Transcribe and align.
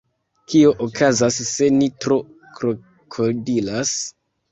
Kio 0.51 0.69
okazas 0.85 1.35
se 1.49 1.67
ni 1.75 1.89
tro 2.05 2.17
krokodilas? 2.61 3.93